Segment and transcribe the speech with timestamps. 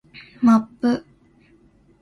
[0.57, 1.05] マップ